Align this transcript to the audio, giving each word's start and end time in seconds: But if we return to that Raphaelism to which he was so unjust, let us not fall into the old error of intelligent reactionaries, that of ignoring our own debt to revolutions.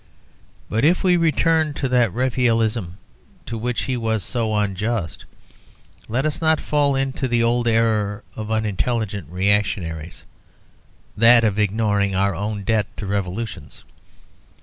But 0.67 0.83
if 0.83 1.03
we 1.03 1.15
return 1.15 1.75
to 1.75 1.87
that 1.89 2.11
Raphaelism 2.11 2.97
to 3.45 3.55
which 3.55 3.83
he 3.83 3.95
was 3.95 4.23
so 4.23 4.55
unjust, 4.55 5.25
let 6.09 6.25
us 6.25 6.41
not 6.41 6.59
fall 6.59 6.95
into 6.95 7.27
the 7.27 7.43
old 7.43 7.67
error 7.67 8.23
of 8.35 8.49
intelligent 8.49 9.29
reactionaries, 9.29 10.23
that 11.15 11.43
of 11.43 11.59
ignoring 11.59 12.15
our 12.15 12.33
own 12.33 12.63
debt 12.63 12.87
to 12.97 13.05
revolutions. 13.05 13.83